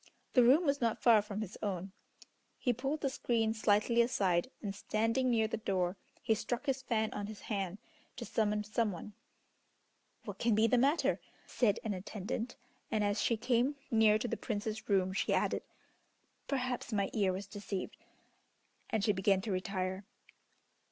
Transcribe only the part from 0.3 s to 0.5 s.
The